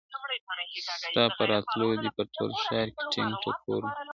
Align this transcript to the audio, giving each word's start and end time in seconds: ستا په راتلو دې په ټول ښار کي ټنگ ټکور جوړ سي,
ستا 0.99 1.23
په 1.37 1.43
راتلو 1.51 1.87
دې 2.01 2.09
په 2.17 2.23
ټول 2.35 2.51
ښار 2.63 2.87
کي 2.97 3.03
ټنگ 3.13 3.31
ټکور 3.43 3.81
جوړ 3.83 3.83
سي, 3.97 4.07